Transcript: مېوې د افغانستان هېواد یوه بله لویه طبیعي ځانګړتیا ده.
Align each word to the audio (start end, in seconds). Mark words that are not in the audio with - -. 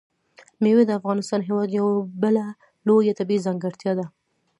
مېوې 0.61 0.83
د 0.87 0.91
افغانستان 0.99 1.39
هېواد 1.49 1.69
یوه 1.79 1.93
بله 2.23 2.43
لویه 2.87 3.17
طبیعي 3.19 3.43
ځانګړتیا 3.45 3.91
ده. 3.99 4.05